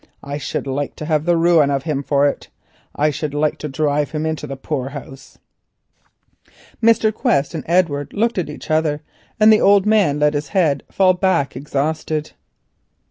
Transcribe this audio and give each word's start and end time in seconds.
I 0.23 0.39
should 0.39 0.65
like 0.65 0.95
to 0.95 1.05
have 1.05 1.25
the 1.25 1.37
ruining 1.37 1.69
of 1.75 1.83
him 1.83 2.01
for 2.01 2.27
it. 2.27 2.47
I 2.95 3.11
should 3.11 3.35
like 3.35 3.59
to 3.59 3.67
drive 3.69 4.09
him 4.09 4.25
into 4.25 4.47
the 4.47 4.57
poor 4.57 4.89
house." 4.89 5.37
Mr. 6.81 7.13
Quest 7.13 7.53
and 7.53 7.63
Edward 7.67 8.11
looked 8.11 8.39
at 8.39 8.49
each 8.49 8.71
other, 8.71 9.03
and 9.39 9.53
the 9.53 9.61
old 9.61 9.85
man 9.85 10.17
let 10.17 10.33
his 10.33 10.47
head 10.57 10.81
fall 10.89 11.13
back 11.13 11.55
exhausted. 11.55 12.31